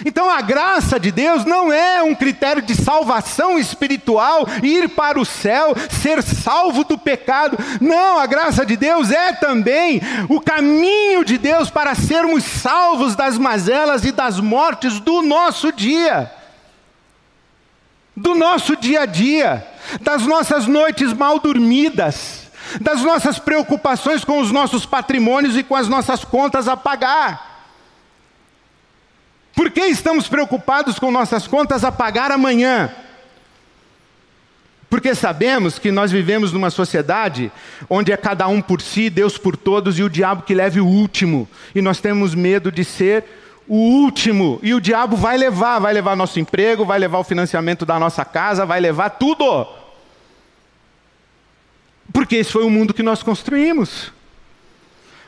[0.04, 5.26] Então a graça de Deus não é um critério de salvação espiritual, ir para o
[5.26, 7.58] céu, ser salvo do pecado.
[7.80, 13.38] Não, a graça de Deus é também o caminho de Deus para sermos salvos das
[13.38, 16.32] mazelas e das mortes do nosso dia.
[18.16, 19.66] Do nosso dia a dia,
[20.02, 22.50] das nossas noites mal dormidas,
[22.82, 27.55] das nossas preocupações com os nossos patrimônios e com as nossas contas a pagar.
[29.56, 32.94] Por que estamos preocupados com nossas contas a pagar amanhã?
[34.90, 37.52] Porque sabemos que nós vivemos numa sociedade
[37.90, 40.86] onde é cada um por si, Deus por todos e o diabo que leve o
[40.86, 41.48] último.
[41.74, 43.24] E nós temos medo de ser
[43.68, 44.60] o último.
[44.62, 48.24] E o diabo vai levar, vai levar nosso emprego, vai levar o financiamento da nossa
[48.24, 49.68] casa, vai levar tudo.
[52.14, 54.15] Porque esse foi o mundo que nós construímos.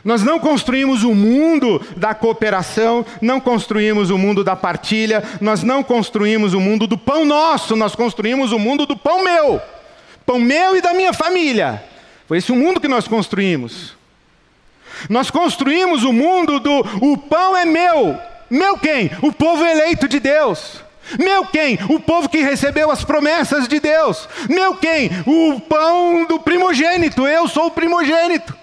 [0.07, 5.83] Nós não construímos o mundo da cooperação, não construímos o mundo da partilha, nós não
[5.83, 9.61] construímos o mundo do pão nosso, nós construímos o mundo do pão meu,
[10.25, 11.83] pão meu e da minha família.
[12.25, 13.97] Foi esse o mundo que nós construímos.
[15.09, 18.17] Nós construímos o mundo do o pão é meu.
[18.49, 19.11] Meu quem?
[19.21, 20.81] O povo eleito de Deus.
[21.19, 21.77] Meu quem?
[21.89, 24.29] O povo que recebeu as promessas de Deus.
[24.47, 25.11] Meu quem?
[25.25, 27.27] O pão do primogênito.
[27.27, 28.55] Eu sou o primogênito.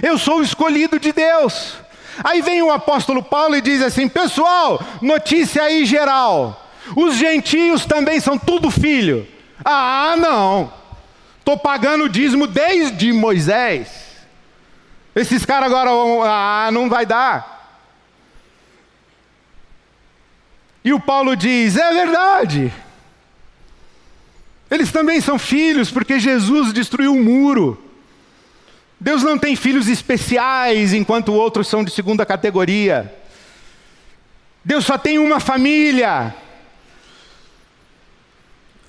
[0.00, 1.74] Eu sou o escolhido de Deus.
[2.22, 6.70] Aí vem o apóstolo Paulo e diz assim: pessoal, notícia aí geral.
[6.96, 9.26] Os gentios também são tudo filho.
[9.64, 10.72] Ah, não.
[11.38, 13.88] Estou pagando o dízimo desde Moisés.
[15.14, 15.90] Esses caras agora.
[16.24, 17.52] Ah, não vai dar.
[20.84, 22.72] E o Paulo diz: é verdade.
[24.70, 27.91] Eles também são filhos, porque Jesus destruiu o muro.
[29.02, 33.12] Deus não tem filhos especiais enquanto outros são de segunda categoria.
[34.64, 36.32] Deus só tem uma família.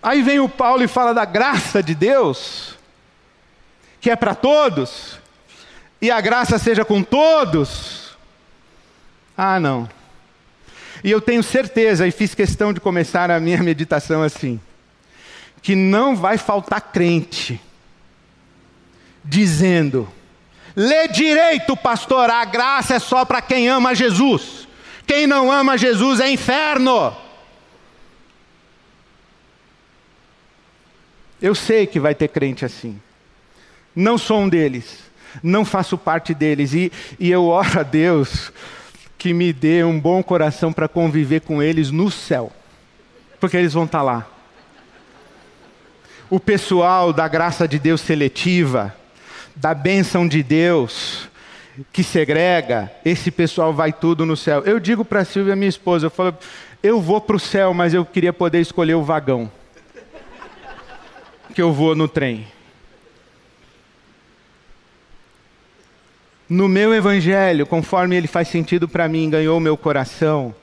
[0.03, 2.77] Aí vem o Paulo e fala da graça de Deus,
[3.99, 5.17] que é para todos,
[5.99, 8.15] e a graça seja com todos.
[9.35, 9.89] Ah, não.
[11.03, 14.61] E eu tenho certeza, e fiz questão de começar a minha meditação assim,
[15.59, 17.59] que não vai faltar crente
[19.23, 20.07] dizendo:
[20.75, 24.67] lê direito, pastor, a graça é só para quem ama Jesus.
[25.05, 27.15] Quem não ama Jesus é inferno.
[31.41, 32.99] Eu sei que vai ter crente assim.
[33.93, 34.99] Não sou um deles.
[35.41, 36.73] Não faço parte deles.
[36.73, 38.51] E, e eu oro a Deus
[39.17, 42.51] que me dê um bom coração para conviver com eles no céu.
[43.39, 44.27] Porque eles vão estar tá lá.
[46.29, 48.95] O pessoal da graça de Deus seletiva,
[49.55, 51.29] da bênção de Deus,
[51.91, 54.61] que segrega, esse pessoal vai tudo no céu.
[54.65, 56.37] Eu digo para a Silvia, minha esposa, eu falo,
[56.81, 59.51] eu vou para o céu, mas eu queria poder escolher o vagão
[61.53, 62.47] que eu vou no trem.
[66.49, 70.53] No meu evangelho, conforme ele faz sentido para mim, ganhou meu coração,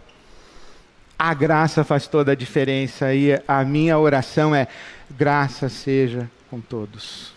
[1.18, 4.66] a graça faz toda a diferença e a minha oração é:
[5.10, 7.32] graça seja com todos.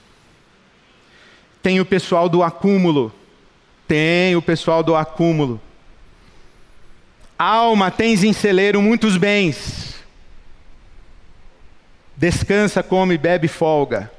[1.64, 3.09] Tem o pessoal do acúmulo,
[3.88, 5.61] tem o pessoal do acúmulo.
[7.39, 9.95] Alma, tens em celeiro muitos bens.
[12.18, 14.11] Descansa, come, bebe, folga.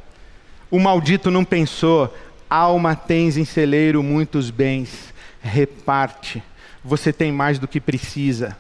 [0.70, 2.12] O maldito não pensou,
[2.48, 6.42] alma tens em celeiro muitos bens, reparte.
[6.82, 8.56] Você tem mais do que precisa.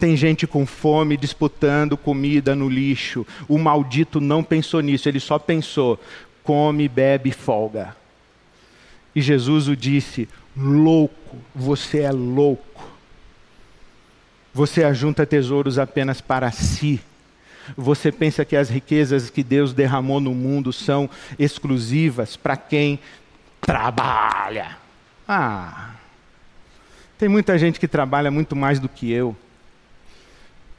[0.00, 3.26] Tem gente com fome disputando comida no lixo.
[3.46, 6.00] O maldito não pensou nisso, ele só pensou:
[6.42, 7.96] come, bebe, folga.
[9.14, 12.90] E Jesus o disse: louco, você é louco.
[14.54, 17.00] Você ajunta tesouros apenas para si.
[17.76, 22.98] Você pensa que as riquezas que Deus derramou no mundo são exclusivas para quem
[23.60, 24.76] trabalha?
[25.26, 25.92] Ah,
[27.16, 29.34] tem muita gente que trabalha muito mais do que eu.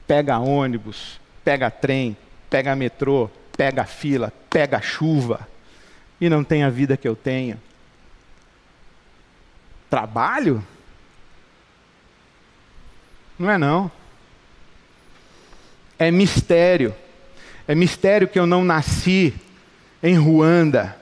[0.05, 2.17] Pega ônibus, pega trem,
[2.49, 5.47] pega metrô, pega fila, pega chuva
[6.25, 7.59] e não tem a vida que eu tenho.
[9.89, 10.65] Trabalho?
[13.37, 13.91] Não é não
[16.03, 16.93] é mistério.
[17.67, 19.33] É mistério que eu não nasci
[20.01, 20.97] em Ruanda,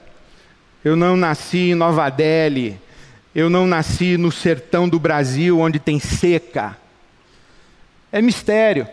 [0.84, 2.78] eu não nasci em Nova Delhi,
[3.34, 6.76] eu não nasci no sertão do Brasil onde tem seca.
[8.12, 8.86] É mistério.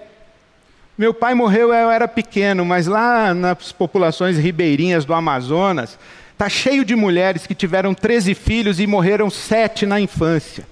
[0.98, 5.98] Meu pai morreu, eu era pequeno, mas lá nas populações ribeirinhas do Amazonas,
[6.40, 10.66] está cheio de mulheres que tiveram 13 filhos e morreram sete na infância.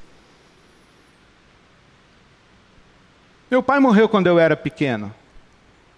[3.52, 5.14] Meu pai morreu quando eu era pequeno.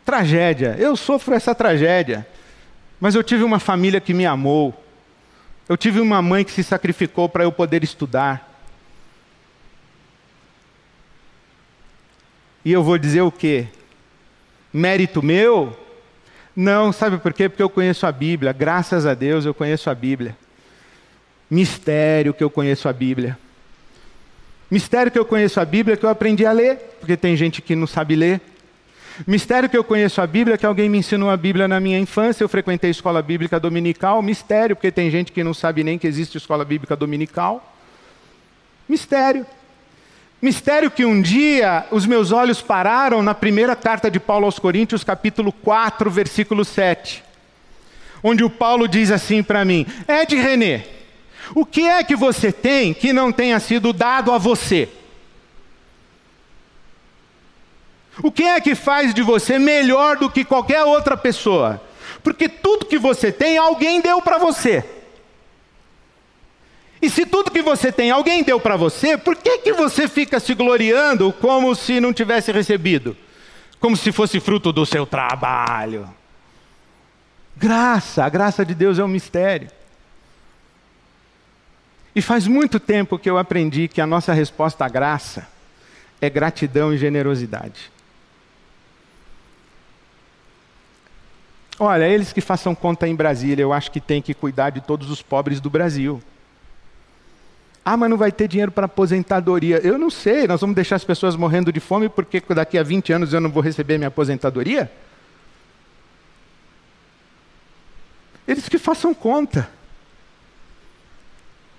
[0.04, 0.76] Tragédia.
[0.80, 2.28] Eu sofro essa tragédia.
[3.00, 4.74] Mas eu tive uma família que me amou.
[5.68, 8.52] Eu tive uma mãe que se sacrificou para eu poder estudar.
[12.66, 13.68] E eu vou dizer o quê?
[14.74, 15.78] Mérito meu?
[16.56, 17.48] Não, sabe por quê?
[17.48, 18.52] Porque eu conheço a Bíblia.
[18.52, 20.36] Graças a Deus eu conheço a Bíblia.
[21.50, 23.38] Mistério que eu conheço a Bíblia.
[24.70, 27.76] Mistério que eu conheço a Bíblia que eu aprendi a ler, porque tem gente que
[27.76, 28.40] não sabe ler.
[29.26, 32.44] Mistério que eu conheço a Bíblia, que alguém me ensinou a Bíblia na minha infância,
[32.44, 34.22] eu frequentei escola bíblica dominical.
[34.22, 37.76] Mistério, porque tem gente que não sabe nem que existe escola bíblica dominical.
[38.88, 39.46] Mistério.
[40.42, 45.04] Mistério que um dia os meus olhos pararam na primeira carta de Paulo aos Coríntios,
[45.04, 47.24] capítulo 4, versículo 7.
[48.24, 50.86] Onde o Paulo diz assim para mim: Ed René,
[51.54, 54.88] o que é que você tem que não tenha sido dado a você?
[58.24, 61.82] O que é que faz de você melhor do que qualquer outra pessoa?
[62.24, 64.84] Porque tudo que você tem, alguém deu para você.
[67.02, 70.40] E se tudo que você tem, alguém deu para você, por que, que você fica
[70.40, 73.16] se gloriando como se não tivesse recebido?
[73.80, 76.10] Como se fosse fruto do seu trabalho.
[77.56, 79.70] Graça, a graça de Deus é um mistério.
[82.14, 85.48] E faz muito tempo que eu aprendi que a nossa resposta à graça
[86.20, 87.90] é gratidão e generosidade.
[91.80, 95.10] Olha, eles que façam conta em Brasília, eu acho que tem que cuidar de todos
[95.10, 96.22] os pobres do Brasil.
[97.92, 99.80] Ah, mas não vai ter dinheiro para aposentadoria.
[99.80, 103.14] Eu não sei, nós vamos deixar as pessoas morrendo de fome porque daqui a 20
[103.14, 104.92] anos eu não vou receber minha aposentadoria?
[108.48, 109.68] Eles que façam conta.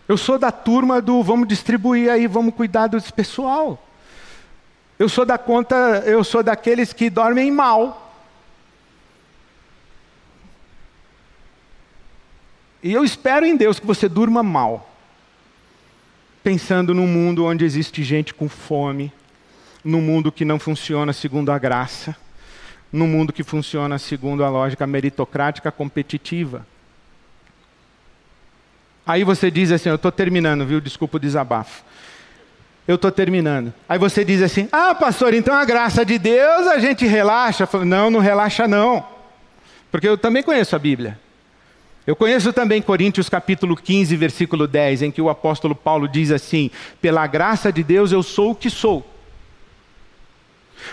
[0.09, 3.81] Eu sou da turma do vamos distribuir aí, vamos cuidar desse pessoal.
[4.99, 8.13] Eu sou da conta, eu sou daqueles que dormem mal.
[12.83, 14.89] E eu espero em Deus que você durma mal,
[16.43, 19.12] pensando num mundo onde existe gente com fome,
[19.84, 22.16] num mundo que não funciona segundo a graça,
[22.93, 26.66] num mundo que funciona segundo a lógica meritocrática competitiva.
[29.07, 30.80] Aí você diz assim: Eu estou terminando, viu?
[30.80, 31.82] Desculpa o desabafo.
[32.86, 33.72] Eu estou terminando.
[33.88, 37.66] Aí você diz assim: Ah, pastor, então a graça de Deus a gente relaxa.
[37.66, 39.05] Falo, não, não relaxa, não.
[39.91, 41.18] Porque eu também conheço a Bíblia.
[42.11, 46.69] Eu conheço também Coríntios capítulo 15, versículo 10, em que o apóstolo Paulo diz assim:
[47.01, 49.09] Pela graça de Deus eu sou o que sou.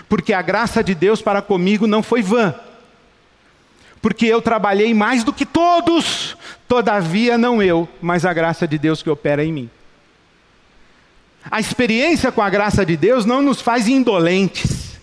[0.08, 2.54] Porque a graça de Deus para comigo não foi vã.
[4.00, 6.36] Porque eu trabalhei mais do que todos,
[6.68, 9.70] todavia não eu, mas a graça de Deus que opera em mim.
[11.50, 14.96] A experiência com a graça de Deus não nos faz indolentes.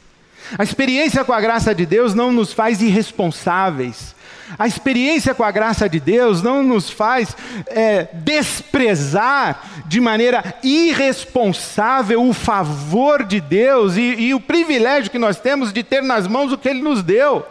[0.58, 4.15] A experiência com a graça de Deus não nos faz irresponsáveis.
[4.58, 7.36] A experiência com a graça de Deus não nos faz
[7.68, 15.40] é, desprezar de maneira irresponsável o favor de Deus e, e o privilégio que nós
[15.40, 17.46] temos de ter nas mãos o que Ele nos deu.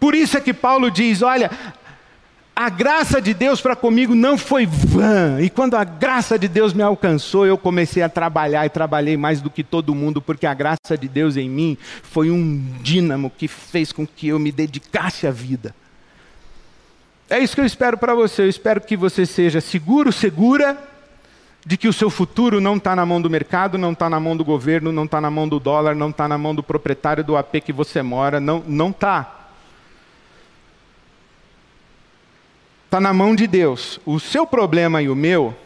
[0.00, 1.48] Por isso é que Paulo diz: olha,
[2.54, 5.40] a graça de Deus para comigo não foi vã.
[5.40, 9.40] E quando a graça de Deus me alcançou, eu comecei a trabalhar e trabalhei mais
[9.40, 13.48] do que todo mundo, porque a graça de Deus em mim foi um dínamo que
[13.48, 15.74] fez com que eu me dedicasse à vida.
[17.30, 18.42] É isso que eu espero para você.
[18.42, 20.76] Eu espero que você seja seguro, segura
[21.64, 24.36] de que o seu futuro não está na mão do mercado, não está na mão
[24.36, 27.36] do governo, não está na mão do dólar, não está na mão do proprietário do
[27.36, 29.41] AP que você mora, não não está.
[32.92, 33.98] Está na mão de Deus.
[34.04, 35.56] O seu problema e o meu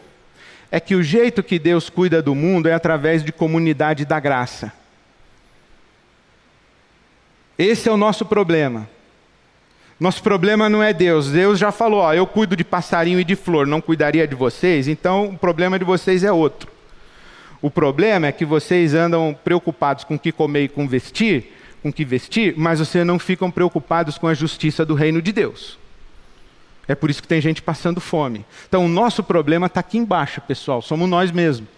[0.71, 4.71] é que o jeito que Deus cuida do mundo é através de comunidade da graça.
[7.59, 8.87] Esse é o nosso problema.
[9.99, 11.29] Nosso problema não é Deus.
[11.29, 14.87] Deus já falou: ó, eu cuido de passarinho e de flor, não cuidaria de vocês,
[14.87, 16.71] então o problema de vocês é outro.
[17.61, 21.53] O problema é que vocês andam preocupados com o que comer e com vestir,
[21.83, 25.77] com que vestir, mas vocês não ficam preocupados com a justiça do reino de Deus.
[26.87, 28.45] É por isso que tem gente passando fome.
[28.67, 31.69] Então, o nosso problema está aqui embaixo, pessoal, somos nós mesmos.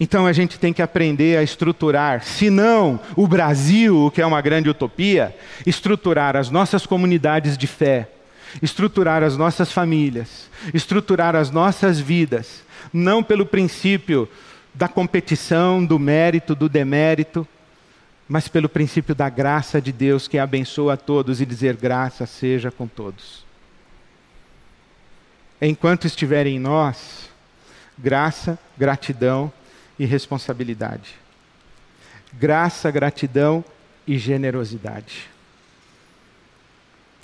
[0.00, 4.40] Então a gente tem que aprender a estruturar, se não o Brasil, que é uma
[4.40, 8.08] grande utopia, estruturar as nossas comunidades de fé,
[8.62, 12.62] estruturar as nossas famílias, estruturar as nossas vidas,
[12.92, 14.28] não pelo princípio
[14.72, 17.46] da competição, do mérito, do demérito,
[18.28, 22.70] mas pelo princípio da graça de Deus que abençoa a todos e dizer graça seja
[22.70, 23.44] com todos.
[25.60, 27.30] Enquanto estiver em nós,
[27.96, 29.52] graça, gratidão
[29.98, 31.14] e responsabilidade.
[32.32, 33.64] Graça, gratidão
[34.06, 35.28] e generosidade.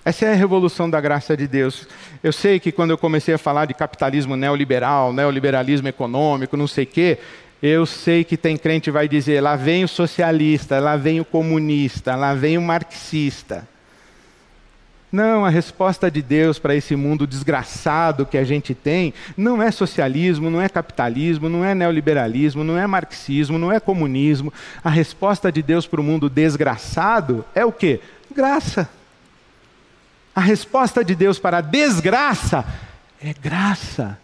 [0.04, 1.88] Essa é a revolução da graça de Deus.
[2.22, 6.84] Eu sei que quando eu comecei a falar de capitalismo neoliberal, neoliberalismo econômico, não sei
[6.84, 7.18] o quê,
[7.66, 11.24] eu sei que tem crente que vai dizer: lá vem o socialista, lá vem o
[11.24, 13.66] comunista, lá vem o marxista.
[15.10, 19.70] Não, a resposta de Deus para esse mundo desgraçado que a gente tem não é
[19.70, 24.52] socialismo, não é capitalismo, não é neoliberalismo, não é marxismo, não é comunismo.
[24.82, 27.98] A resposta de Deus para o mundo desgraçado é o quê?
[28.34, 28.90] Graça.
[30.36, 32.62] A resposta de Deus para a desgraça
[33.22, 34.18] é graça.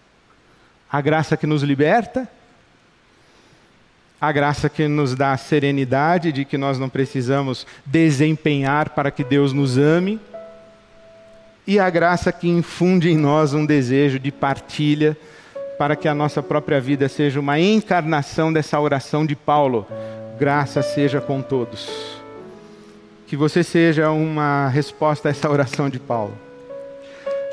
[0.92, 2.28] A graça que nos liberta
[4.20, 9.24] a graça que nos dá a serenidade de que nós não precisamos desempenhar para que
[9.24, 10.20] Deus nos ame,
[11.66, 15.16] e a graça que infunde em nós um desejo de partilha
[15.78, 19.86] para que a nossa própria vida seja uma encarnação dessa oração de Paulo.
[20.38, 21.88] Graça seja com todos.
[23.26, 26.36] Que você seja uma resposta a essa oração de Paulo.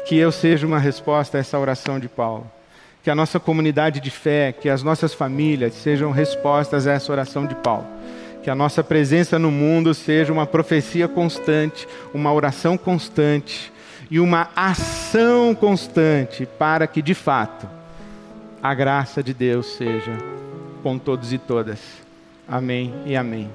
[0.07, 2.49] Que eu seja uma resposta a essa oração de Paulo
[3.07, 7.45] que a nossa comunidade de fé, que as nossas famílias sejam respostas a essa oração
[7.45, 7.87] de Paulo.
[8.43, 13.71] Que a nossa presença no mundo seja uma profecia constante, uma oração constante
[14.11, 17.65] e uma ação constante para que, de fato,
[18.61, 20.17] a graça de Deus seja
[20.83, 21.79] com todos e todas.
[22.45, 23.49] Amém e amém.